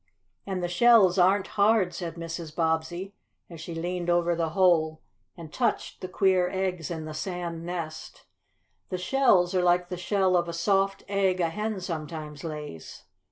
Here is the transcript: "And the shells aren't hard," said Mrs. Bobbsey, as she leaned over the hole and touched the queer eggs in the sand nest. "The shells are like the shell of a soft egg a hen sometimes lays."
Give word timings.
"And 0.47 0.63
the 0.63 0.67
shells 0.67 1.19
aren't 1.19 1.49
hard," 1.61 1.93
said 1.93 2.15
Mrs. 2.15 2.55
Bobbsey, 2.55 3.13
as 3.51 3.61
she 3.61 3.75
leaned 3.75 4.09
over 4.09 4.33
the 4.35 4.49
hole 4.57 5.03
and 5.37 5.53
touched 5.53 6.01
the 6.01 6.07
queer 6.07 6.49
eggs 6.49 6.89
in 6.89 7.05
the 7.05 7.13
sand 7.13 7.67
nest. 7.67 8.25
"The 8.89 8.97
shells 8.97 9.53
are 9.53 9.61
like 9.61 9.89
the 9.89 9.97
shell 9.97 10.35
of 10.35 10.47
a 10.47 10.53
soft 10.53 11.03
egg 11.07 11.39
a 11.39 11.49
hen 11.51 11.79
sometimes 11.81 12.43
lays." 12.43 13.03